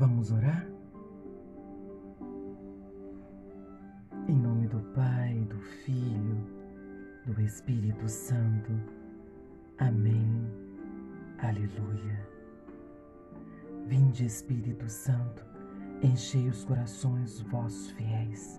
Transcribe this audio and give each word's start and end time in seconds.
Vamos 0.00 0.32
orar? 0.32 0.66
Em 4.26 4.34
nome 4.34 4.66
do 4.66 4.80
Pai, 4.94 5.46
do 5.46 5.58
Filho, 5.84 6.38
do 7.26 7.38
Espírito 7.42 8.08
Santo. 8.08 8.72
Amém. 9.76 10.50
Aleluia. 11.42 12.26
Vinde, 13.88 14.24
Espírito 14.24 14.88
Santo, 14.88 15.44
enchei 16.02 16.48
os 16.48 16.64
corações 16.64 17.42
vossos 17.42 17.90
fiéis 17.90 18.58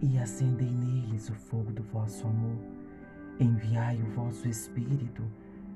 e 0.00 0.16
acendei 0.16 0.74
neles 0.74 1.28
o 1.28 1.34
fogo 1.34 1.72
do 1.72 1.82
vosso 1.82 2.26
amor. 2.26 2.56
Enviai 3.38 4.00
o 4.00 4.06
vosso 4.12 4.48
Espírito 4.48 5.22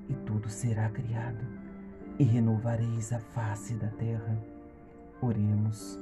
e 0.08 0.14
tudo 0.24 0.48
será 0.48 0.88
criado 0.88 1.44
e 2.18 2.24
renovareis 2.24 3.12
a 3.12 3.20
face 3.20 3.74
da 3.74 3.88
terra. 3.88 4.53
Oremos, 5.24 5.98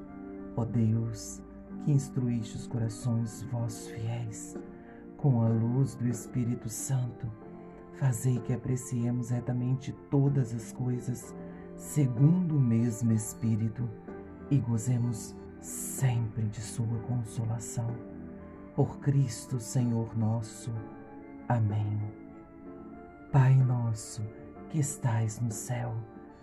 ó 0.56 0.64
Deus, 0.64 1.40
que 1.84 1.92
instruíste 1.92 2.56
os 2.56 2.66
corações 2.66 3.44
vossos 3.52 3.86
fiéis 3.86 4.58
com 5.16 5.42
a 5.42 5.48
luz 5.48 5.94
do 5.94 6.08
Espírito 6.08 6.68
Santo. 6.68 7.28
Fazei 7.92 8.40
que 8.40 8.52
apreciemos 8.52 9.30
retamente 9.30 9.92
todas 10.10 10.52
as 10.52 10.72
coisas 10.72 11.32
segundo 11.76 12.56
o 12.56 12.60
mesmo 12.60 13.12
Espírito 13.12 13.88
e 14.50 14.58
gozemos 14.58 15.36
sempre 15.60 16.42
de 16.48 16.60
Sua 16.60 16.98
consolação. 17.06 17.94
Por 18.74 18.98
Cristo, 18.98 19.60
Senhor 19.60 20.18
nosso. 20.18 20.72
Amém. 21.48 22.00
Pai 23.30 23.54
nosso, 23.54 24.20
que 24.68 24.80
estais 24.80 25.38
no 25.38 25.52
céu, 25.52 25.94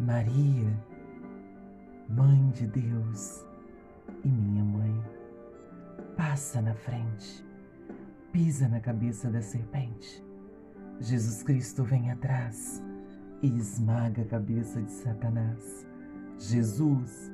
Maria, 0.00 0.82
Mãe 2.08 2.50
de 2.52 2.66
Deus 2.66 3.44
e 4.24 4.28
minha 4.28 4.64
mãe, 4.64 5.04
passa 6.16 6.62
na 6.62 6.74
frente, 6.74 7.44
pisa 8.32 8.66
na 8.66 8.80
cabeça 8.80 9.28
da 9.28 9.42
serpente. 9.42 10.24
Jesus 11.00 11.42
Cristo 11.42 11.84
vem 11.84 12.10
atrás 12.10 12.82
e 13.42 13.48
esmaga 13.58 14.22
a 14.22 14.24
cabeça 14.24 14.80
de 14.80 14.90
Satanás. 14.90 15.86
Jesus, 16.38 17.30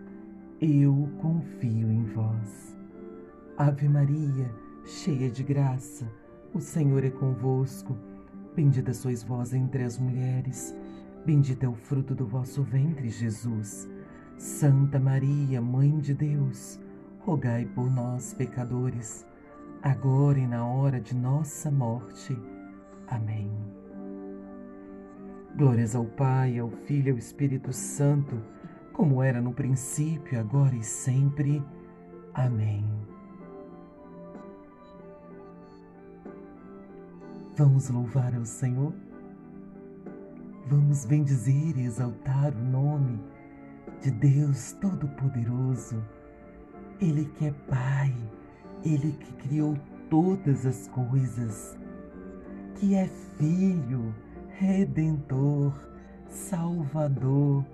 eu 0.61 1.09
confio 1.23 1.89
em 1.89 2.05
vós. 2.07 2.77
Ave 3.57 3.89
Maria, 3.89 4.53
cheia 4.85 5.31
de 5.31 5.45
graça, 5.45 6.05
o 6.53 6.61
Senhor 6.61 7.05
é 7.05 7.11
convosco. 7.11 7.97
Bendita 8.57 8.93
sois 8.93 9.23
vós 9.23 9.55
entre 9.55 9.85
as 9.85 9.99
mulheres, 9.99 10.75
bendito 11.27 11.65
é 11.65 11.69
o 11.69 11.75
fruto 11.75 12.15
do 12.15 12.25
vosso 12.25 12.63
ventre, 12.63 13.09
Jesus. 13.09 13.91
Santa 14.39 15.01
Maria, 15.01 15.61
Mãe 15.61 15.99
de 15.99 16.15
Deus, 16.15 16.79
rogai 17.19 17.65
por 17.67 17.91
nós, 17.91 18.33
pecadores, 18.33 19.27
agora 19.83 20.39
e 20.39 20.47
na 20.47 20.65
hora 20.65 21.01
de 21.01 21.17
nossa 21.17 21.69
morte. 21.69 22.39
Amém. 23.09 23.51
Glórias 25.57 25.97
ao 25.97 26.05
Pai, 26.05 26.61
ao 26.61 26.71
Filho 26.71 27.09
e 27.09 27.11
ao 27.11 27.19
Espírito 27.19 27.73
Santo, 27.73 28.41
como 28.93 29.21
era 29.21 29.41
no 29.41 29.53
princípio, 29.53 30.39
agora 30.39 30.77
e 30.77 30.85
sempre. 30.85 31.61
Amém. 32.35 32.85
Vamos 37.57 37.89
louvar 37.89 38.33
ao 38.37 38.45
Senhor? 38.45 39.06
Vamos 40.69 41.05
bendizer 41.05 41.79
e 41.79 41.85
exaltar 41.85 42.53
o 42.53 42.59
nome 42.59 43.21
de 44.03 44.11
Deus 44.11 44.73
Todo-Poderoso, 44.73 46.03
Ele 47.01 47.25
que 47.25 47.47
é 47.47 47.53
Pai, 47.69 48.13
Ele 48.85 49.13
que 49.13 49.33
criou 49.35 49.79
todas 50.11 50.67
as 50.67 50.89
coisas, 50.89 51.79
que 52.75 52.97
é 52.97 53.07
Filho, 53.39 54.13
Redentor, 54.59 55.73
Salvador, 56.29 57.65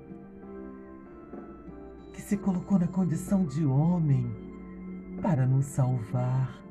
que 2.12 2.20
se 2.20 2.36
colocou 2.36 2.78
na 2.78 2.88
condição 2.88 3.46
de 3.46 3.64
homem 3.64 4.30
para 5.22 5.46
nos 5.46 5.64
salvar, 5.64 6.62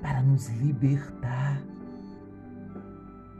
para 0.00 0.22
nos 0.22 0.48
libertar 0.50 1.67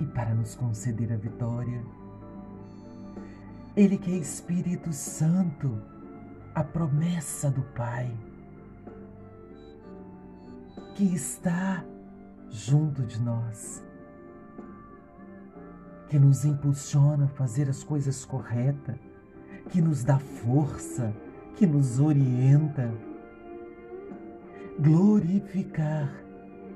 e 0.00 0.04
para 0.06 0.34
nos 0.34 0.54
conceder 0.54 1.12
a 1.12 1.16
vitória. 1.16 1.82
Ele 3.76 3.96
que 3.96 4.12
é 4.12 4.16
Espírito 4.16 4.92
Santo, 4.92 5.80
a 6.54 6.64
promessa 6.64 7.50
do 7.50 7.62
Pai, 7.62 8.10
que 10.94 11.14
está 11.14 11.84
junto 12.50 13.02
de 13.02 13.20
nós, 13.20 13.84
que 16.08 16.18
nos 16.18 16.44
impulsiona 16.44 17.26
a 17.26 17.28
fazer 17.28 17.68
as 17.68 17.84
coisas 17.84 18.24
corretas, 18.24 18.96
que 19.70 19.80
nos 19.80 20.02
dá 20.02 20.18
força, 20.18 21.12
que 21.54 21.66
nos 21.66 22.00
orienta. 22.00 22.90
Glorificar 24.80 26.08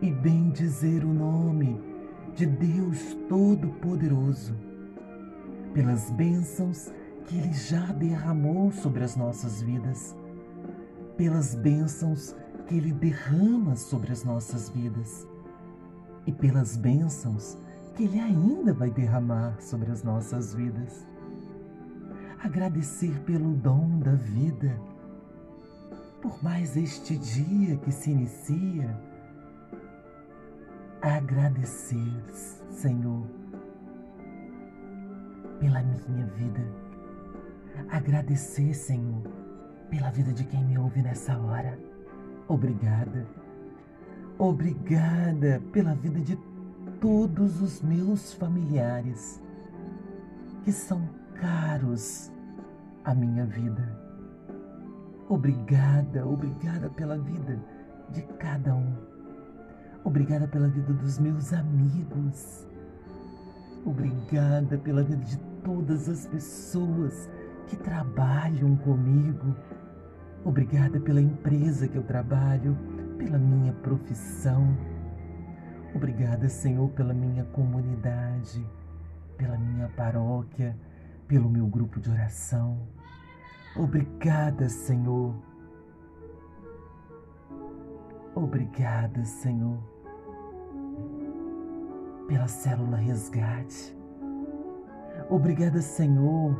e 0.00 0.11
bendizer 0.11 1.05
o 1.05 1.15
nome 1.15 1.91
de 2.34 2.47
Deus 2.47 3.15
Todo-Poderoso 3.28 4.54
pelas 5.75 6.10
bênçãos 6.10 6.91
que 7.26 7.37
Ele 7.37 7.53
já 7.53 7.87
derramou 7.93 8.72
sobre 8.72 9.04
as 9.04 9.16
nossas 9.16 9.62
vidas, 9.62 10.15
pelas 11.16 11.54
bênçãos 11.54 12.34
que 12.66 12.76
Ele 12.76 12.93
derrama 12.93 13.76
sobre 13.76 14.12
as 14.12 14.25
nossas 14.25 14.69
vidas 14.70 15.26
e 16.26 16.32
pelas 16.32 16.76
bênçãos 16.76 17.59
que 17.94 18.04
Ele 18.04 18.19
ainda 18.19 18.72
vai 18.72 18.91
derramar 18.91 19.60
sobre 19.60 19.91
as 19.91 20.03
nossas 20.03 20.54
vidas. 20.54 21.06
Agradecer 22.43 23.20
pelo 23.20 23.53
dom 23.54 23.99
da 23.99 24.14
vida, 24.14 24.76
por 26.20 26.43
mais 26.43 26.76
este 26.76 27.16
dia 27.16 27.76
que 27.76 27.93
se 27.93 28.10
inicia. 28.10 29.12
Agradecer, 31.02 32.22
Senhor 32.70 33.42
pela 35.62 35.80
minha 35.80 36.26
vida. 36.26 36.60
Agradecer, 37.88 38.74
Senhor, 38.74 39.22
pela 39.88 40.10
vida 40.10 40.32
de 40.32 40.44
quem 40.44 40.64
me 40.64 40.76
ouve 40.76 41.00
nessa 41.00 41.38
hora. 41.38 41.78
Obrigada. 42.48 43.24
Obrigada 44.38 45.62
pela 45.72 45.94
vida 45.94 46.18
de 46.18 46.37
todos 47.00 47.62
os 47.62 47.81
meus 47.81 48.32
familiares 48.34 49.40
que 50.64 50.72
são 50.72 51.08
caros 51.40 52.32
à 53.05 53.14
minha 53.14 53.46
vida. 53.46 53.96
Obrigada, 55.28 56.26
obrigada 56.26 56.90
pela 56.90 57.16
vida 57.19 57.56
de 58.10 58.22
cada 58.38 58.75
um. 58.75 59.12
Obrigada 60.04 60.49
pela 60.49 60.69
vida 60.69 60.93
dos 60.93 61.19
meus 61.19 61.52
amigos. 61.52 62.66
Obrigada 63.84 64.78
pela 64.78 65.02
vida 65.02 65.25
de 65.25 65.38
todas 65.64 66.08
as 66.08 66.26
pessoas 66.26 67.28
que 67.66 67.76
trabalham 67.76 68.76
comigo. 68.76 69.54
Obrigada 70.44 70.99
pela 71.00 71.20
empresa 71.20 71.87
que 71.87 71.96
eu 71.96 72.02
trabalho, 72.02 72.76
pela 73.16 73.38
minha 73.38 73.72
profissão. 73.72 74.76
Obrigada, 75.94 76.48
Senhor, 76.48 76.88
pela 76.90 77.14
minha 77.14 77.44
comunidade, 77.44 78.66
pela 79.37 79.56
minha 79.56 79.88
paróquia, 79.88 80.76
pelo 81.28 81.48
meu 81.48 81.66
grupo 81.66 82.00
de 82.00 82.10
oração. 82.10 82.88
Obrigada, 83.76 84.69
Senhor. 84.69 85.34
Obrigada, 88.34 89.25
Senhor, 89.25 89.78
pela 92.32 92.49
célula 92.49 92.96
resgate. 92.96 93.94
Obrigada, 95.29 95.82
Senhor, 95.82 96.56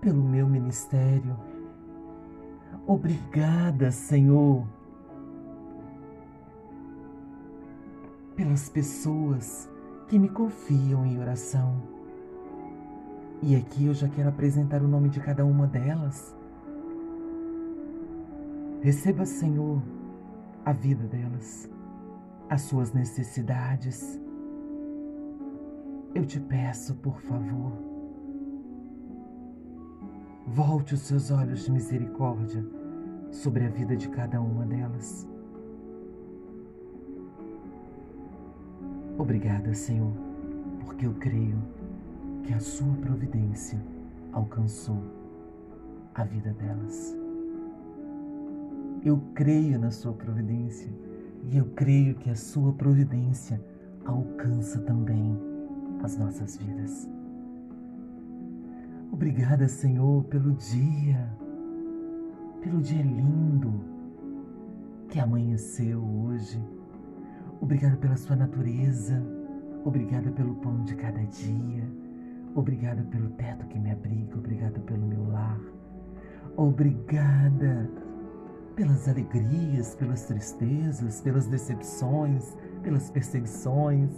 pelo 0.00 0.24
meu 0.24 0.48
ministério. 0.48 1.38
Obrigada, 2.84 3.92
Senhor, 3.92 4.66
pelas 8.34 8.68
pessoas 8.68 9.70
que 10.08 10.18
me 10.18 10.28
confiam 10.28 11.06
em 11.06 11.20
oração. 11.20 11.80
E 13.40 13.54
aqui 13.54 13.86
eu 13.86 13.94
já 13.94 14.08
quero 14.08 14.30
apresentar 14.30 14.82
o 14.82 14.88
nome 14.88 15.08
de 15.10 15.20
cada 15.20 15.44
uma 15.44 15.68
delas. 15.68 16.34
Receba, 18.82 19.24
Senhor, 19.24 19.80
a 20.64 20.72
vida 20.72 21.06
delas, 21.06 21.70
as 22.50 22.62
suas 22.62 22.92
necessidades. 22.92 24.23
Eu 26.14 26.24
te 26.24 26.38
peço, 26.38 26.94
por 26.94 27.20
favor, 27.22 27.72
volte 30.46 30.94
os 30.94 31.00
seus 31.00 31.32
olhos 31.32 31.64
de 31.64 31.72
misericórdia 31.72 32.64
sobre 33.32 33.64
a 33.64 33.68
vida 33.68 33.96
de 33.96 34.08
cada 34.08 34.40
uma 34.40 34.64
delas. 34.64 35.26
Obrigada, 39.18 39.74
Senhor, 39.74 40.12
porque 40.78 41.04
eu 41.04 41.14
creio 41.14 41.60
que 42.44 42.54
a 42.54 42.60
Sua 42.60 42.94
providência 42.98 43.84
alcançou 44.32 45.02
a 46.14 46.22
vida 46.22 46.52
delas. 46.52 47.16
Eu 49.04 49.20
creio 49.34 49.80
na 49.80 49.90
Sua 49.90 50.12
providência 50.12 50.92
e 51.50 51.56
eu 51.56 51.66
creio 51.74 52.14
que 52.14 52.30
a 52.30 52.36
Sua 52.36 52.72
providência 52.72 53.60
alcança 54.04 54.80
também 54.82 55.53
as 56.04 56.16
nossas 56.16 56.56
vidas. 56.56 57.08
Obrigada, 59.12 59.68
Senhor, 59.68 60.24
pelo 60.24 60.52
dia, 60.52 61.28
pelo 62.60 62.80
dia 62.80 63.02
lindo 63.02 63.72
que 65.08 65.20
amanheceu 65.20 66.02
hoje 66.02 66.60
Obrigada 67.64 67.96
pela 67.96 68.16
sua 68.18 68.36
natureza. 68.36 69.22
Obrigada 69.86 70.30
pelo 70.32 70.54
pão 70.56 70.84
de 70.84 70.94
cada 70.96 71.22
dia. 71.24 71.82
Obrigada 72.54 73.02
pelo 73.04 73.30
teto 73.30 73.66
que 73.68 73.78
me 73.78 73.90
abriga. 73.90 74.36
Obrigada 74.36 74.78
pelo 74.80 75.06
meu 75.06 75.26
lar. 75.28 75.58
Obrigada 76.58 77.90
pelas 78.76 79.08
alegrias, 79.08 79.94
pelas 79.94 80.26
tristezas, 80.26 81.22
pelas 81.22 81.46
decepções, 81.46 82.54
pelas 82.82 83.10
perseguições. 83.10 84.10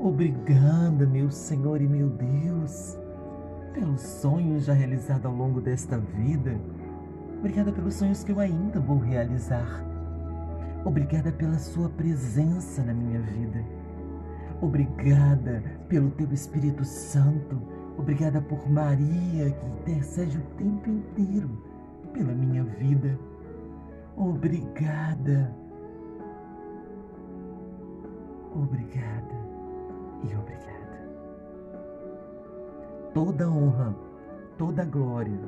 Obrigada, 0.00 1.06
meu 1.06 1.30
Senhor 1.30 1.80
e 1.80 1.86
meu 1.86 2.08
Deus, 2.08 2.98
pelos 3.74 4.00
sonhos 4.00 4.64
já 4.64 4.72
realizados 4.72 5.26
ao 5.26 5.34
longo 5.34 5.60
desta 5.60 5.98
vida. 5.98 6.58
Obrigada 7.38 7.70
pelos 7.70 7.94
sonhos 7.94 8.24
que 8.24 8.32
eu 8.32 8.40
ainda 8.40 8.80
vou 8.80 8.98
realizar. 8.98 9.84
Obrigada 10.84 11.30
pela 11.30 11.58
Sua 11.58 11.88
presença 11.90 12.82
na 12.82 12.94
minha 12.94 13.20
vida. 13.20 13.62
Obrigada 14.62 15.62
pelo 15.88 16.10
Teu 16.12 16.32
Espírito 16.32 16.84
Santo. 16.84 17.60
Obrigada 17.98 18.40
por 18.40 18.70
Maria 18.70 19.50
que 19.50 19.66
intercede 19.66 20.38
o 20.38 20.56
tempo 20.56 20.88
inteiro 20.88 21.62
pela 22.14 22.32
minha 22.32 22.64
vida. 22.64 23.18
Obrigada. 24.16 25.54
Obrigada 28.54 29.39
e 30.24 30.34
obrigada. 30.36 31.10
Toda 33.14 33.50
honra, 33.50 33.94
toda 34.56 34.84
glória, 34.84 35.38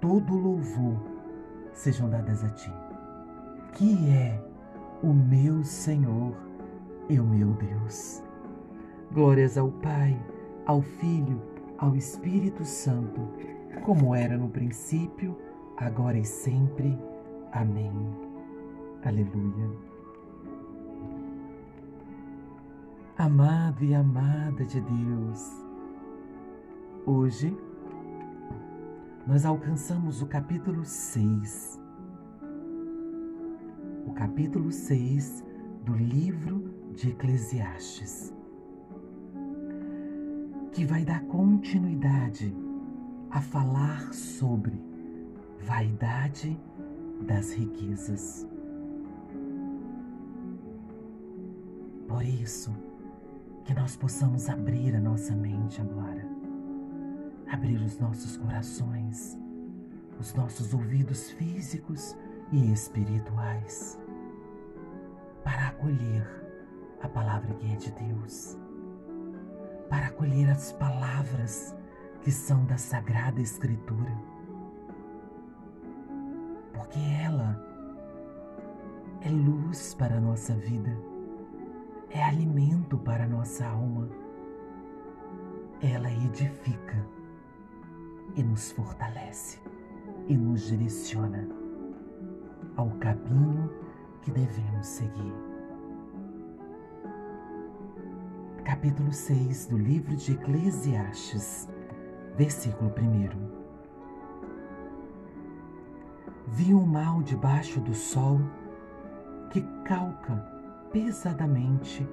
todo 0.00 0.34
louvor 0.34 0.96
sejam 1.72 2.08
dadas 2.08 2.44
a 2.44 2.48
Ti, 2.50 2.72
que 3.72 4.10
é 4.10 4.42
o 5.02 5.12
meu 5.12 5.62
Senhor 5.62 6.34
e 7.08 7.18
o 7.20 7.24
meu 7.24 7.52
Deus. 7.54 8.22
Glórias 9.12 9.56
ao 9.56 9.70
Pai, 9.70 10.20
ao 10.66 10.82
Filho, 10.82 11.40
ao 11.78 11.94
Espírito 11.96 12.64
Santo, 12.64 13.20
como 13.84 14.14
era 14.14 14.36
no 14.36 14.48
princípio, 14.48 15.36
agora 15.76 16.18
e 16.18 16.24
sempre. 16.24 16.98
Amém. 17.52 17.92
Aleluia. 19.04 19.87
Amado 23.18 23.84
e 23.84 23.94
amada 23.94 24.64
de 24.64 24.80
Deus, 24.80 25.66
hoje 27.04 27.54
nós 29.26 29.44
alcançamos 29.44 30.22
o 30.22 30.26
capítulo 30.26 30.84
6 30.84 31.78
capítulo 34.18 34.72
6 34.72 35.44
do 35.84 35.94
livro 35.94 36.74
de 36.92 37.10
Eclesiastes, 37.10 38.34
que 40.72 40.84
vai 40.84 41.04
dar 41.04 41.22
continuidade 41.26 42.52
a 43.30 43.40
falar 43.40 44.12
sobre 44.12 44.82
vaidade 45.60 46.60
das 47.20 47.52
riquezas. 47.52 48.44
Por 52.08 52.24
isso, 52.24 52.74
que 53.68 53.74
nós 53.74 53.98
possamos 53.98 54.48
abrir 54.48 54.96
a 54.96 54.98
nossa 54.98 55.34
mente 55.34 55.78
agora, 55.82 56.26
abrir 57.52 57.76
os 57.82 57.98
nossos 57.98 58.34
corações, 58.38 59.38
os 60.18 60.32
nossos 60.32 60.72
ouvidos 60.72 61.30
físicos 61.32 62.16
e 62.50 62.72
espirituais 62.72 64.00
para 65.44 65.68
acolher 65.68 66.26
a 67.02 67.08
palavra 67.10 67.52
que 67.56 67.70
é 67.70 67.76
de 67.76 67.92
Deus, 67.92 68.56
para 69.90 70.06
acolher 70.06 70.48
as 70.48 70.72
palavras 70.72 71.76
que 72.22 72.32
são 72.32 72.64
da 72.64 72.78
Sagrada 72.78 73.38
Escritura, 73.38 74.16
porque 76.72 77.00
ela 77.22 77.62
é 79.20 79.28
luz 79.28 79.92
para 79.92 80.16
a 80.16 80.20
nossa 80.20 80.54
vida, 80.54 80.96
é 82.10 82.22
alimento 82.22 82.96
para 82.98 83.26
nossa 83.26 83.66
alma, 83.66 84.08
ela 85.82 86.10
edifica 86.10 87.06
e 88.34 88.42
nos 88.42 88.72
fortalece 88.72 89.60
e 90.26 90.36
nos 90.36 90.68
direciona 90.68 91.48
ao 92.76 92.90
caminho 92.92 93.70
que 94.22 94.30
devemos 94.30 94.86
seguir. 94.86 95.34
Capítulo 98.64 99.12
6 99.12 99.66
do 99.66 99.76
livro 99.76 100.16
de 100.16 100.32
Eclesiastes, 100.32 101.68
versículo 102.36 102.90
1. 102.90 103.58
Vi 106.48 106.74
um 106.74 106.86
mal 106.86 107.22
debaixo 107.22 107.80
do 107.80 107.94
sol 107.94 108.40
que 109.50 109.60
calca 109.84 110.57
pesadamente 110.92 112.06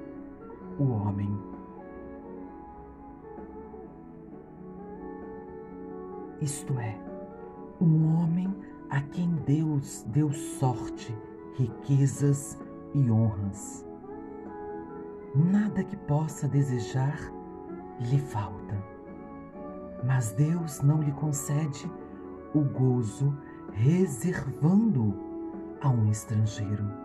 o 0.77 0.84
homem. 0.86 1.29
Isto 6.41 6.77
é, 6.79 7.00
um 7.82 8.15
homem 8.15 8.53
a 8.89 9.01
quem 9.01 9.29
Deus 9.46 10.03
deu 10.10 10.32
sorte 10.32 11.15
riquezas 11.58 12.60
e 12.94 13.10
honras. 13.10 13.86
Nada 15.34 15.84
que 15.84 15.96
possa 15.96 16.48
desejar 16.48 17.17
lhe 18.00 18.20
falta, 18.20 18.77
mas 20.03 20.32
Deus 20.32 20.82
não 20.82 21.01
lhe 21.01 21.12
concede 21.13 21.89
o 22.53 22.62
gozo 22.62 23.36
reservando 23.72 25.13
a 25.82 25.89
um 25.89 26.10
estrangeiro. 26.10 27.04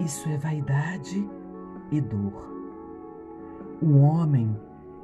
Isso 0.00 0.28
é 0.28 0.36
vaidade 0.36 1.28
e 1.90 2.00
dor. 2.00 2.52
O 3.80 3.98
homem, 3.98 4.56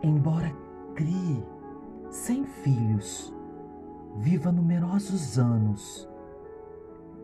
embora 0.03 0.53
crie 0.95 1.45
sem 2.11 2.45
filhos, 2.45 3.33
viva 4.19 4.51
numerosos 4.51 5.39
anos 5.39 6.09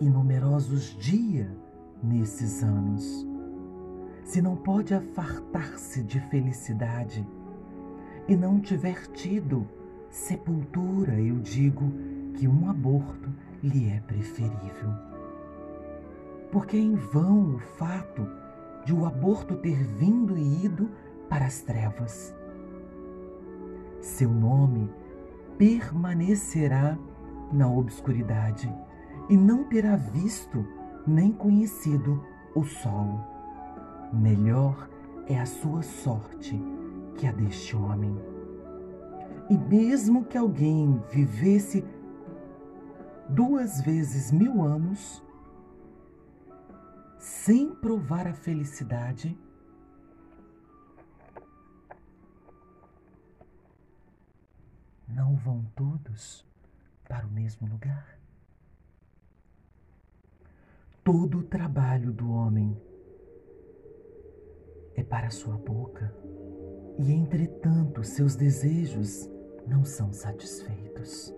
e 0.00 0.08
numerosos 0.08 0.96
dias 0.96 1.48
nesses 2.02 2.62
anos. 2.62 3.26
Se 4.24 4.40
não 4.40 4.56
pode 4.56 4.94
afartar-se 4.94 6.02
de 6.02 6.20
felicidade 6.20 7.26
e 8.28 8.36
não 8.36 8.60
tiver 8.60 9.06
tido 9.08 9.66
sepultura, 10.08 11.20
eu 11.20 11.38
digo 11.40 11.92
que 12.34 12.46
um 12.46 12.68
aborto 12.68 13.30
lhe 13.62 13.88
é 13.88 14.00
preferível. 14.00 15.15
Porque 16.50 16.76
é 16.76 16.80
em 16.80 16.94
vão 16.94 17.56
o 17.56 17.58
fato 17.58 18.26
de 18.84 18.94
o 18.94 19.04
aborto 19.04 19.56
ter 19.56 19.82
vindo 19.82 20.36
e 20.36 20.64
ido 20.64 20.90
para 21.28 21.46
as 21.46 21.60
trevas. 21.60 22.34
Seu 24.00 24.30
nome 24.30 24.88
permanecerá 25.58 26.96
na 27.52 27.68
obscuridade 27.68 28.72
e 29.28 29.36
não 29.36 29.64
terá 29.64 29.96
visto 29.96 30.64
nem 31.06 31.32
conhecido 31.32 32.22
o 32.54 32.62
sol. 32.64 33.20
Melhor 34.12 34.88
é 35.26 35.38
a 35.38 35.46
sua 35.46 35.82
sorte 35.82 36.60
que 37.16 37.26
a 37.26 37.32
deste 37.32 37.74
homem. 37.76 38.16
E 39.50 39.56
mesmo 39.56 40.24
que 40.24 40.38
alguém 40.38 41.00
vivesse 41.10 41.84
duas 43.28 43.80
vezes 43.80 44.30
mil 44.30 44.62
anos, 44.62 45.22
sem 47.26 47.74
provar 47.74 48.28
a 48.28 48.32
felicidade, 48.32 49.36
não 55.08 55.34
vão 55.34 55.64
todos 55.74 56.46
para 57.02 57.26
o 57.26 57.30
mesmo 57.30 57.66
lugar? 57.66 58.16
Todo 61.02 61.38
o 61.38 61.42
trabalho 61.42 62.12
do 62.12 62.30
homem 62.30 62.80
é 64.94 65.02
para 65.02 65.28
sua 65.28 65.58
boca, 65.58 66.14
e 66.96 67.10
entretanto 67.10 68.04
seus 68.04 68.36
desejos 68.36 69.28
não 69.66 69.84
são 69.84 70.12
satisfeitos. 70.12 71.35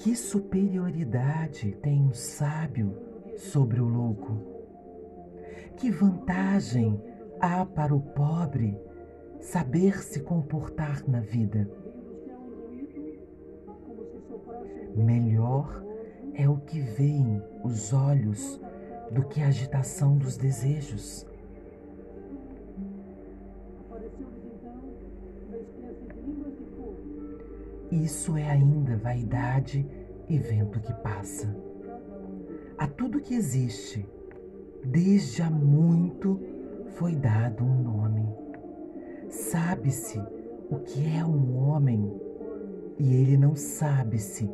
Que 0.00 0.16
superioridade 0.16 1.72
tem 1.82 2.06
o 2.06 2.14
sábio 2.14 2.96
sobre 3.36 3.82
o 3.82 3.84
louco? 3.84 4.34
Que 5.76 5.90
vantagem 5.90 6.98
há 7.38 7.66
para 7.66 7.94
o 7.94 8.00
pobre 8.00 8.80
saber 9.40 10.02
se 10.02 10.20
comportar 10.20 11.06
na 11.06 11.20
vida? 11.20 11.70
Melhor 14.96 15.84
é 16.32 16.48
o 16.48 16.56
que 16.56 16.80
veem 16.80 17.42
os 17.62 17.92
olhos 17.92 18.58
do 19.10 19.22
que 19.24 19.42
a 19.42 19.48
agitação 19.48 20.16
dos 20.16 20.38
desejos. 20.38 21.26
Isso 27.90 28.36
é 28.36 28.48
ainda 28.48 28.96
vaidade 28.96 29.84
e 30.28 30.38
vento 30.38 30.78
que 30.78 30.92
passa. 30.94 31.52
A 32.78 32.86
tudo 32.86 33.20
que 33.20 33.34
existe, 33.34 34.08
desde 34.84 35.42
há 35.42 35.50
muito, 35.50 36.40
foi 36.90 37.16
dado 37.16 37.64
um 37.64 37.82
nome. 37.82 38.28
Sabe-se 39.28 40.20
o 40.70 40.78
que 40.78 41.04
é 41.16 41.24
um 41.24 41.58
homem 41.58 42.12
e 42.96 43.12
ele 43.12 43.36
não 43.36 43.56
sabe-se. 43.56 44.48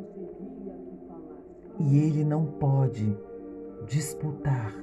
E 1.78 1.98
ele 1.98 2.24
não 2.24 2.46
pode 2.46 3.14
disputar 3.86 4.74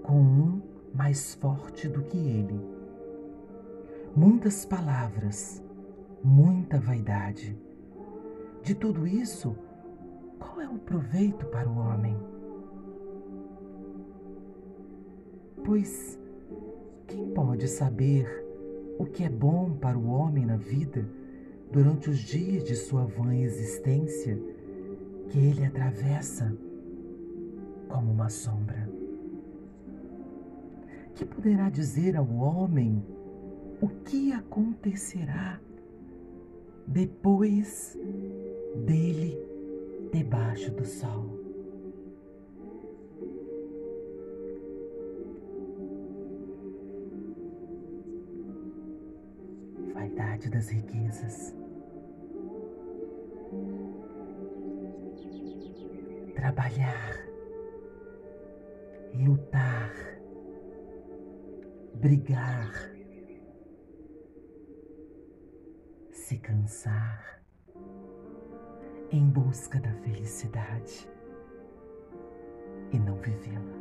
com 0.00 0.14
um 0.14 0.62
mais 0.94 1.34
forte 1.34 1.88
do 1.88 2.02
que 2.02 2.16
ele. 2.16 2.60
Muitas 4.14 4.64
palavras, 4.64 5.60
muita 6.22 6.78
vaidade 6.78 7.58
de 8.62 8.74
tudo 8.74 9.06
isso, 9.06 9.56
qual 10.38 10.60
é 10.60 10.68
o 10.68 10.78
proveito 10.78 11.46
para 11.46 11.68
o 11.68 11.78
homem? 11.78 12.16
Pois 15.64 16.18
quem 17.06 17.30
pode 17.30 17.68
saber 17.68 18.26
o 18.98 19.06
que 19.06 19.24
é 19.24 19.28
bom 19.28 19.72
para 19.72 19.98
o 19.98 20.10
homem 20.10 20.44
na 20.44 20.56
vida 20.56 21.08
durante 21.72 22.10
os 22.10 22.18
dias 22.18 22.64
de 22.64 22.76
sua 22.76 23.04
vã 23.04 23.34
existência 23.34 24.38
que 25.28 25.38
ele 25.38 25.64
atravessa 25.64 26.54
como 27.88 28.12
uma 28.12 28.28
sombra? 28.28 28.88
Que 31.14 31.24
poderá 31.24 31.70
dizer 31.70 32.16
ao 32.16 32.28
homem 32.28 33.02
o 33.80 33.88
que 33.88 34.32
acontecerá 34.32 35.60
depois 36.86 37.96
dele 38.76 39.38
debaixo 40.12 40.70
do 40.72 40.84
sol. 40.84 41.38
Vaidade 49.92 50.50
das 50.50 50.68
riquezas. 50.68 51.54
Trabalhar, 56.34 57.28
lutar, 59.14 59.92
brigar, 61.94 62.72
se 66.12 66.38
cansar 66.38 67.39
em 69.12 69.28
busca 69.28 69.80
da 69.80 69.92
felicidade 69.94 71.08
e 72.92 72.98
não 72.98 73.16
vivê-la. 73.16 73.80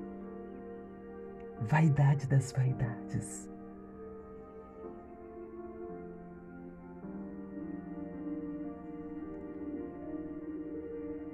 Vaidade 1.61 2.27
das 2.27 2.51
vaidades. 2.51 3.49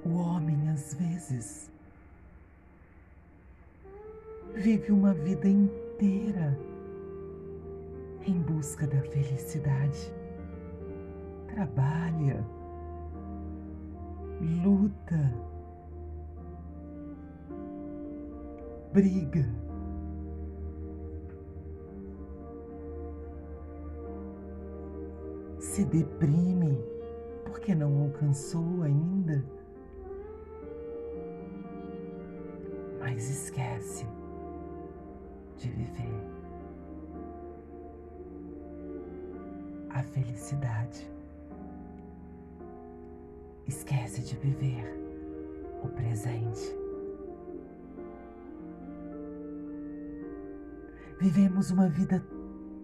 O 0.04 0.18
homem, 0.18 0.70
às 0.70 0.94
vezes, 0.94 1.72
vive 4.56 4.92
uma 4.92 5.14
vida 5.14 5.48
inteira 5.48 6.58
em 8.28 8.40
busca 8.42 8.86
da 8.88 9.02
felicidade. 9.02 10.14
Trabalha, 11.48 12.46
luta, 14.42 15.34
briga. 18.94 19.46
Se 25.60 25.84
deprime 25.86 26.78
porque 27.44 27.76
não 27.76 28.04
alcançou 28.04 28.84
ainda. 28.84 29.44
Mas 33.00 33.30
esquece 33.30 34.08
de 35.58 35.70
viver 35.70 36.36
a 39.90 40.04
felicidade 40.04 41.15
esquece 43.68 44.22
de 44.22 44.36
viver 44.38 44.86
o 45.84 45.88
presente. 45.88 46.76
Vivemos 51.20 51.72
uma 51.72 51.88
vida 51.88 52.24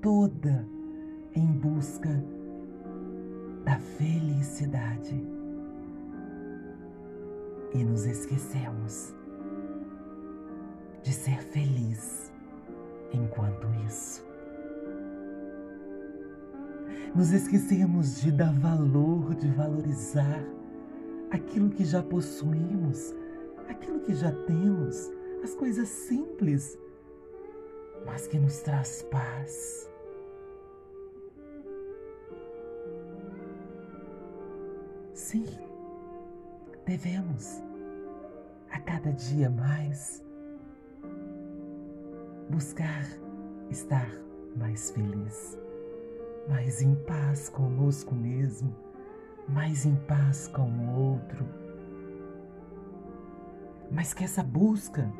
toda 0.01 0.67
em 1.35 1.45
busca 1.45 2.23
da 3.63 3.77
felicidade 3.77 5.21
e 7.73 7.83
nos 7.83 8.05
esquecemos 8.05 9.13
de 11.03 11.13
ser 11.13 11.41
feliz 11.43 12.31
enquanto 13.13 13.67
isso. 13.87 14.25
Nos 17.15 17.31
esquecemos 17.31 18.21
de 18.21 18.31
dar 18.31 18.53
valor, 18.53 19.35
de 19.35 19.49
valorizar 19.49 20.43
aquilo 21.31 21.69
que 21.69 21.85
já 21.85 22.03
possuímos, 22.03 23.15
aquilo 23.67 24.01
que 24.01 24.13
já 24.13 24.31
temos, 24.45 25.09
as 25.43 25.55
coisas 25.55 25.87
simples, 25.87 26.77
mas 28.05 28.27
que 28.27 28.37
nos 28.37 28.59
traz 28.59 29.01
paz. 29.03 29.89
Sim, 35.13 35.45
devemos 36.85 37.61
a 38.69 38.79
cada 38.79 39.11
dia 39.11 39.49
mais 39.49 40.23
buscar 42.49 43.05
estar 43.69 44.11
mais 44.57 44.91
feliz, 44.91 45.57
mais 46.49 46.81
em 46.81 46.95
paz 47.05 47.47
conosco 47.47 48.13
mesmo 48.13 48.90
mais 49.47 49.85
em 49.85 49.95
paz 49.95 50.47
com 50.47 50.69
o 50.69 51.13
outro. 51.13 51.45
Mas 53.91 54.13
que 54.13 54.23
essa 54.23 54.41
busca 54.41 55.11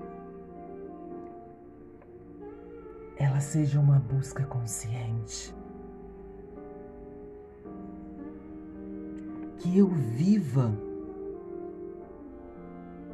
ela 3.22 3.40
seja 3.40 3.80
uma 3.80 4.00
busca 4.00 4.44
consciente. 4.46 5.54
Que 9.60 9.78
eu 9.78 9.88
viva 9.88 10.74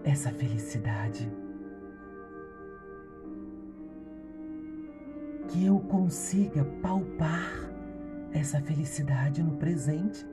essa 0.06 0.32
felicidade. 0.32 1.30
Que 5.50 5.66
eu 5.66 5.78
consiga 5.82 6.64
palpar 6.82 7.52
essa 8.32 8.62
felicidade 8.62 9.44
no 9.44 9.58
presente. 9.58 10.26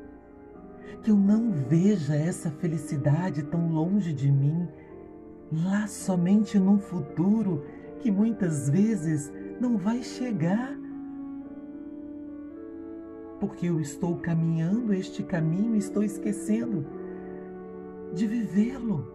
Que 1.02 1.10
eu 1.10 1.16
não 1.16 1.50
veja 1.50 2.14
essa 2.14 2.50
felicidade 2.50 3.42
tão 3.42 3.72
longe 3.72 4.12
de 4.12 4.30
mim, 4.30 4.68
lá 5.52 5.86
somente 5.86 6.58
num 6.58 6.78
futuro 6.78 7.64
que 8.00 8.10
muitas 8.10 8.68
vezes 8.68 9.32
não 9.60 9.76
vai 9.76 10.02
chegar. 10.02 10.76
Porque 13.40 13.66
eu 13.66 13.80
estou 13.80 14.16
caminhando 14.16 14.92
este 14.92 15.22
caminho 15.22 15.74
e 15.74 15.78
estou 15.78 16.02
esquecendo 16.02 16.86
de 18.14 18.26
vivê-lo. 18.26 19.12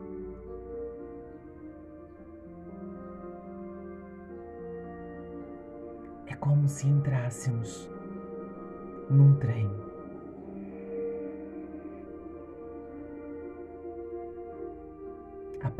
É 6.27 6.35
como 6.35 6.67
se 6.67 6.87
entrássemos 6.87 7.89
num 9.09 9.35
trem. 9.35 9.88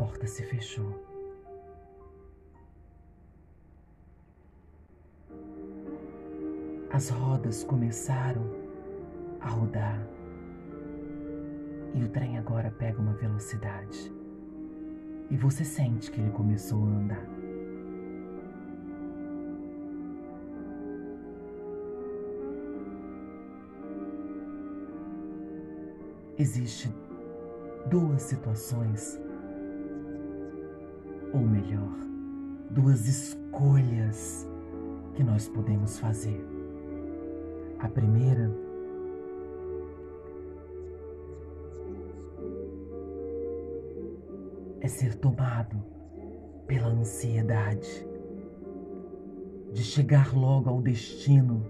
Porta 0.00 0.26
se 0.26 0.42
fechou. 0.42 0.98
As 6.90 7.10
rodas 7.10 7.62
começaram 7.64 8.42
a 9.42 9.48
rodar 9.50 10.00
e 11.92 12.02
o 12.02 12.08
trem 12.08 12.38
agora 12.38 12.70
pega 12.70 12.98
uma 12.98 13.12
velocidade. 13.12 14.10
E 15.28 15.36
você 15.36 15.66
sente 15.66 16.10
que 16.10 16.18
ele 16.18 16.30
começou 16.30 16.82
a 16.82 16.88
andar. 16.88 17.26
Existem 26.38 26.90
duas 27.90 28.22
situações, 28.22 29.20
ou 31.32 31.40
melhor, 31.40 31.96
duas 32.70 33.06
escolhas 33.06 34.46
que 35.14 35.22
nós 35.22 35.48
podemos 35.48 35.98
fazer. 35.98 36.44
A 37.78 37.88
primeira 37.88 38.50
é 44.80 44.88
ser 44.88 45.14
tomado 45.16 45.76
pela 46.66 46.88
ansiedade 46.88 48.06
de 49.72 49.82
chegar 49.82 50.34
logo 50.34 50.68
ao 50.68 50.80
destino. 50.80 51.64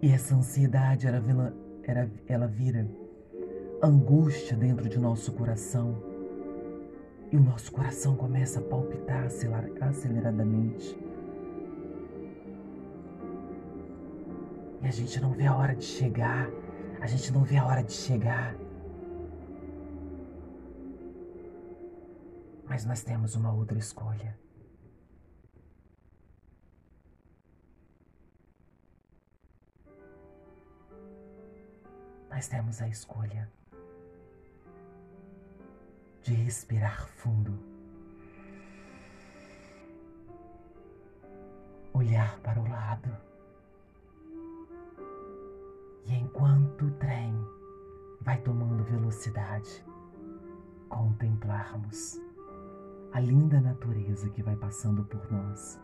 E 0.00 0.08
essa 0.10 0.34
ansiedade, 0.34 1.06
ela, 1.06 1.22
ela 2.28 2.46
vira 2.46 2.86
angústia 3.82 4.56
dentro 4.56 4.88
de 4.88 4.98
nosso 4.98 5.32
coração. 5.32 5.96
E 7.30 7.36
o 7.36 7.40
nosso 7.40 7.72
coração 7.72 8.16
começa 8.16 8.60
a 8.60 8.62
palpitar 8.62 9.24
aceleradamente. 9.80 10.98
E 14.82 14.86
a 14.86 14.90
gente 14.90 15.20
não 15.20 15.32
vê 15.32 15.46
a 15.46 15.56
hora 15.56 15.74
de 15.74 15.84
chegar. 15.84 16.48
A 17.00 17.06
gente 17.06 17.32
não 17.32 17.42
vê 17.42 17.56
a 17.56 17.66
hora 17.66 17.82
de 17.82 17.92
chegar. 17.92 18.54
Mas 22.64 22.84
nós 22.84 23.02
temos 23.02 23.34
uma 23.34 23.52
outra 23.52 23.78
escolha. 23.78 24.38
Nós 32.30 32.48
temos 32.48 32.82
a 32.82 32.88
escolha 32.88 33.48
de 36.26 36.34
respirar 36.34 37.06
fundo, 37.06 37.56
olhar 41.92 42.40
para 42.40 42.60
o 42.60 42.68
lado 42.68 43.16
e 46.04 46.14
enquanto 46.14 46.86
o 46.86 46.90
trem 46.94 47.32
vai 48.22 48.40
tomando 48.40 48.82
velocidade, 48.82 49.86
contemplarmos 50.88 52.20
a 53.12 53.20
linda 53.20 53.60
natureza 53.60 54.28
que 54.30 54.42
vai 54.42 54.56
passando 54.56 55.04
por 55.04 55.30
nós. 55.30 55.78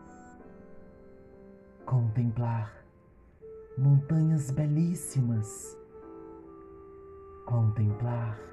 Contemplar 1.85 2.83
montanhas 3.77 4.51
belíssimas. 4.51 5.77
Contemplar 7.45 8.52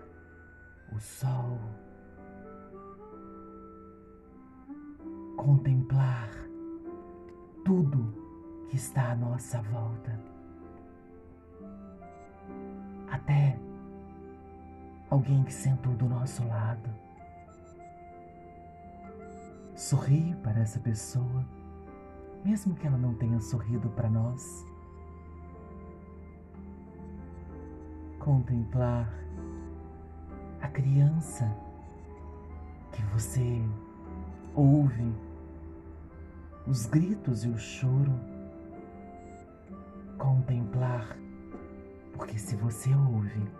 o 0.92 1.00
sol. 1.00 1.58
Contemplar 5.36 6.30
tudo 7.64 8.14
que 8.68 8.76
está 8.76 9.12
à 9.12 9.16
nossa 9.16 9.60
volta 9.62 10.18
até 13.10 13.58
alguém 15.10 15.42
que 15.44 15.52
sentou 15.52 15.94
do 15.94 16.08
nosso 16.08 16.46
lado. 16.46 16.88
Sorri 19.74 20.34
para 20.42 20.60
essa 20.60 20.78
pessoa, 20.78 21.44
mesmo 22.44 22.74
que 22.74 22.86
ela 22.86 22.98
não 22.98 23.14
tenha 23.14 23.40
sorrido 23.40 23.88
para 23.90 24.08
nós. 24.08 24.64
Contemplar 28.18 29.12
criança 30.70 31.54
que 32.92 33.02
você 33.12 33.62
ouve, 34.54 35.14
os 36.66 36.86
gritos 36.86 37.44
e 37.44 37.48
o 37.48 37.58
choro. 37.58 38.12
Contemplar 40.18 41.16
porque 42.20 42.38
se 42.38 42.54
você 42.54 42.94
ouve, 42.94 43.50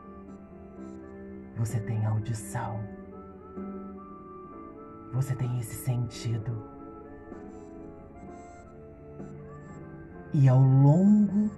você 1.57 1.81
tem 1.81 2.05
audição, 2.05 2.79
você 5.15 5.35
tem 5.35 5.59
esse 5.59 5.77
sentido. 5.77 6.63
E 10.35 10.47
ao 10.47 10.61
longo 10.61 11.51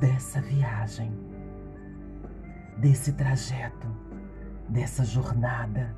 dessa 0.00 0.40
viagem, 0.40 1.12
desse 2.78 3.12
trajeto, 3.12 3.86
dessa 4.72 5.04
jornada, 5.04 5.94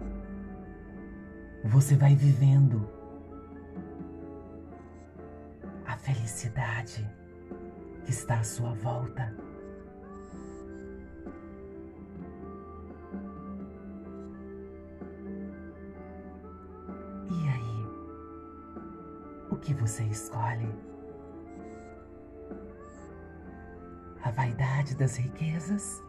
você 1.65 1.97
vai 1.97 2.15
vivendo 2.15 2.89
a 5.87 5.97
felicidade 5.97 7.09
que 8.05 8.11
está 8.11 8.41
à 8.41 8.45
sua 8.45 8.75
volta. 8.75 9.33
que 19.65 19.73
você 19.73 20.05
escolhe? 20.05 20.69
A 24.23 24.31
vaidade 24.31 24.95
das 24.95 25.17
riquezas? 25.17 26.03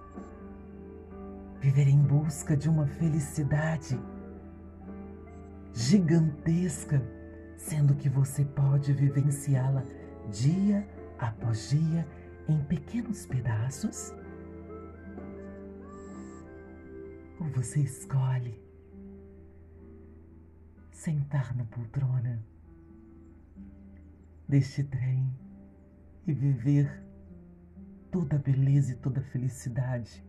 Viver 1.66 1.88
em 1.88 2.00
busca 2.00 2.56
de 2.56 2.70
uma 2.70 2.86
felicidade 2.86 4.00
gigantesca, 5.74 7.02
sendo 7.58 7.96
que 7.96 8.08
você 8.08 8.46
pode 8.46 8.94
vivenciá-la 8.94 9.84
dia 10.30 10.88
após 11.18 11.72
dia 11.72 12.08
em 12.48 12.64
pequenos 12.66 13.26
pedaços? 13.26 14.14
Ou 17.40 17.48
você 17.48 17.80
escolhe 17.80 18.64
sentar 20.92 21.56
na 21.58 21.66
poltrona? 21.66 22.46
deste 24.48 24.84
trem 24.84 25.36
e 26.28 26.32
viver 26.32 27.04
toda 28.12 28.36
a 28.36 28.40
beleza 28.40 28.92
e 28.92 28.96
toda 28.98 29.20
a 29.20 29.24
felicidade 29.24 30.24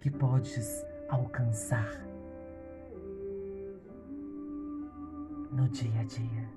que 0.00 0.10
podes 0.10 0.84
alcançar. 1.08 2.08
no 5.58 5.68
dia 5.68 6.00
a 6.00 6.04
dia. 6.04 6.48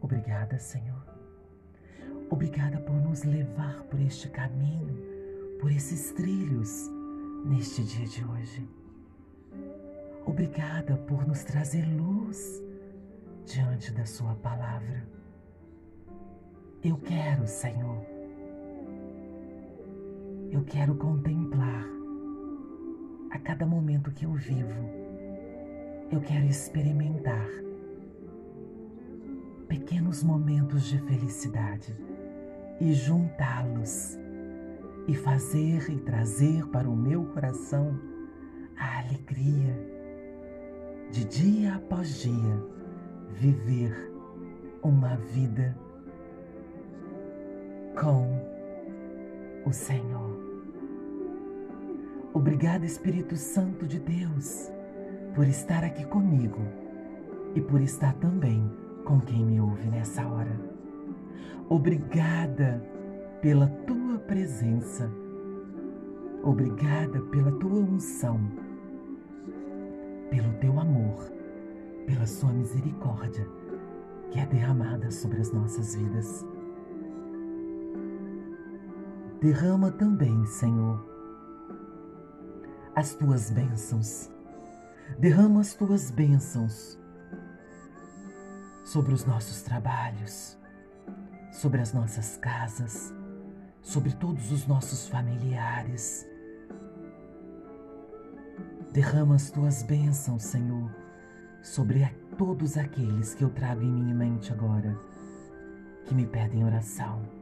Obrigada, 0.00 0.58
Senhor. 0.58 1.04
Obrigada 2.30 2.78
por 2.78 2.94
nos 2.94 3.24
levar 3.24 3.82
por 3.84 4.00
este 4.00 4.28
caminho, 4.28 4.96
por 5.60 5.72
esses 5.72 6.12
trilhos 6.12 6.88
neste 7.44 7.82
dia 7.82 8.06
de 8.06 8.24
hoje. 8.24 8.68
Obrigada 10.24 10.96
por 10.96 11.26
nos 11.26 11.42
trazer 11.44 11.84
luz 11.86 12.62
diante 13.44 13.92
da 13.92 14.04
Sua 14.04 14.34
palavra. 14.36 15.04
Eu 16.86 16.98
quero, 16.98 17.48
Senhor, 17.48 18.00
eu 20.52 20.62
quero 20.62 20.94
contemplar 20.94 21.84
a 23.28 23.40
cada 23.40 23.66
momento 23.66 24.12
que 24.12 24.24
eu 24.24 24.32
vivo. 24.34 24.88
Eu 26.12 26.20
quero 26.20 26.46
experimentar 26.46 27.48
pequenos 29.66 30.22
momentos 30.22 30.84
de 30.84 30.98
felicidade 31.00 31.92
e 32.80 32.92
juntá-los 32.92 34.16
e 35.08 35.14
fazer 35.16 35.90
e 35.90 35.98
trazer 35.98 36.68
para 36.68 36.88
o 36.88 36.94
meu 36.94 37.24
coração 37.32 37.98
a 38.78 39.00
alegria 39.00 39.74
de 41.10 41.24
dia 41.24 41.74
após 41.74 42.20
dia 42.20 42.64
viver 43.34 43.92
uma 44.84 45.16
vida 45.16 45.76
com 48.00 48.28
o 49.64 49.72
Senhor. 49.72 50.36
Obrigado, 52.32 52.84
Espírito 52.84 53.36
Santo 53.36 53.86
de 53.86 53.98
Deus, 53.98 54.70
por 55.34 55.46
estar 55.46 55.82
aqui 55.82 56.04
comigo 56.04 56.60
e 57.54 57.60
por 57.60 57.80
estar 57.80 58.12
também 58.14 58.70
com 59.04 59.20
quem 59.20 59.44
me 59.44 59.60
ouve 59.60 59.88
nessa 59.88 60.26
hora. 60.26 60.60
Obrigada 61.68 62.82
pela 63.40 63.66
tua 63.86 64.18
presença. 64.18 65.10
Obrigada 66.42 67.20
pela 67.22 67.50
tua 67.52 67.80
unção, 67.80 68.38
pelo 70.30 70.52
teu 70.60 70.78
amor, 70.78 71.32
pela 72.06 72.26
sua 72.26 72.52
misericórdia 72.52 73.48
que 74.30 74.38
é 74.38 74.46
derramada 74.46 75.10
sobre 75.10 75.40
as 75.40 75.50
nossas 75.50 75.94
vidas. 75.94 76.44
Derrama 79.40 79.90
também, 79.90 80.46
Senhor, 80.46 81.04
as 82.94 83.14
tuas 83.14 83.50
bênçãos. 83.50 84.30
Derrama 85.18 85.60
as 85.60 85.74
tuas 85.74 86.10
bênçãos 86.10 86.98
sobre 88.82 89.12
os 89.12 89.26
nossos 89.26 89.62
trabalhos, 89.62 90.58
sobre 91.52 91.82
as 91.82 91.92
nossas 91.92 92.38
casas, 92.38 93.14
sobre 93.82 94.12
todos 94.12 94.50
os 94.50 94.66
nossos 94.66 95.06
familiares. 95.06 96.26
Derrama 98.90 99.34
as 99.34 99.50
tuas 99.50 99.82
bênçãos, 99.82 100.44
Senhor, 100.44 100.90
sobre 101.62 102.04
a 102.04 102.10
todos 102.38 102.78
aqueles 102.78 103.34
que 103.34 103.44
eu 103.44 103.50
trago 103.50 103.82
em 103.82 103.92
minha 103.92 104.14
mente 104.14 104.50
agora, 104.50 104.96
que 106.06 106.14
me 106.14 106.26
pedem 106.26 106.64
oração. 106.64 107.35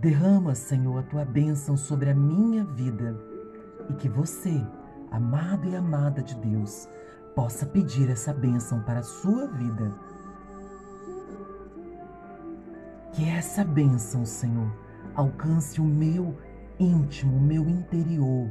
Derrama, 0.00 0.54
Senhor, 0.54 1.00
a 1.00 1.02
tua 1.02 1.24
bênção 1.24 1.76
sobre 1.76 2.08
a 2.08 2.14
minha 2.14 2.64
vida 2.64 3.18
e 3.90 3.94
que 3.94 4.08
você, 4.08 4.64
amado 5.10 5.68
e 5.68 5.74
amada 5.74 6.22
de 6.22 6.36
Deus, 6.36 6.88
possa 7.34 7.66
pedir 7.66 8.08
essa 8.08 8.32
bênção 8.32 8.80
para 8.82 9.00
a 9.00 9.02
sua 9.02 9.48
vida. 9.48 9.92
Que 13.12 13.28
essa 13.28 13.64
bênção, 13.64 14.24
Senhor, 14.24 14.72
alcance 15.16 15.80
o 15.80 15.84
meu 15.84 16.38
íntimo, 16.78 17.36
o 17.36 17.40
meu 17.40 17.68
interior, 17.68 18.48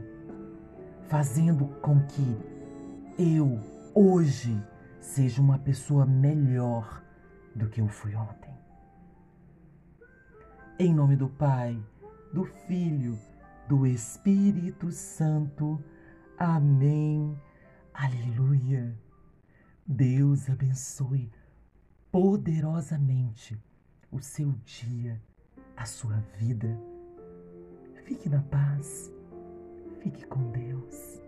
fazendo 1.07 1.67
com 1.81 2.01
que 2.07 2.37
eu, 3.17 3.57
hoje, 3.95 4.61
seja 4.99 5.41
uma 5.41 5.57
pessoa 5.57 6.05
melhor 6.05 7.01
do 7.55 7.69
que 7.69 7.79
eu 7.79 7.87
fui 7.87 8.13
ontem. 8.15 8.46
Em 10.79 10.93
nome 10.93 11.15
do 11.15 11.27
Pai, 11.27 11.75
do 12.31 12.45
Filho, 12.45 13.17
do 13.67 13.87
Espírito 13.87 14.91
Santo. 14.91 15.83
Amém. 16.37 17.35
Aleluia! 17.91 18.95
Deus 19.87 20.47
abençoe 20.47 21.31
poderosamente 22.11 23.59
o 24.11 24.19
seu 24.21 24.51
dia, 24.65 25.19
a 25.75 25.85
sua 25.87 26.17
vida. 26.37 26.79
Fique 28.05 28.29
na 28.29 28.43
paz, 28.43 29.11
fique 29.99 30.27
com 30.27 30.51
Deus. 30.51 31.26